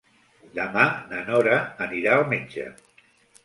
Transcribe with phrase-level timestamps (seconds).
[0.55, 2.69] Demà na Nora anirà al metge.